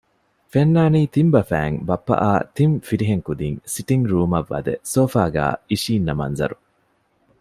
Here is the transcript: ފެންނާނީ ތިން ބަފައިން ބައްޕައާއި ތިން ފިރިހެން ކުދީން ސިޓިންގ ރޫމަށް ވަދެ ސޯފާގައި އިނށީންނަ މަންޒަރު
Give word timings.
ފެންނާނީ 0.51 1.01
ތިން 1.13 1.31
ބަފައިން 1.33 1.77
ބައްޕައާއި 1.87 2.45
ތިން 2.55 2.75
ފިރިހެން 2.87 3.23
ކުދީން 3.27 3.59
ސިޓިންގ 3.73 4.05
ރޫމަށް 4.11 4.49
ވަދެ 4.51 4.73
ސޯފާގައި 4.93 5.55
އިނށީންނަ 5.69 6.13
މަންޒަރު 6.19 6.57